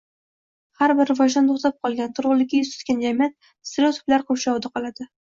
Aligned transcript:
Har 0.79 0.93
bir 0.99 1.09
rivojdan 1.11 1.51
to‘xtab 1.51 1.77
qolgan, 1.87 2.17
turg‘unlikka 2.21 2.63
yuz 2.65 2.75
tutgan 2.75 3.07
jamiyat 3.07 3.39
stereotiplar 3.47 4.29
qurshovida 4.33 4.79
qoladi. 4.79 5.09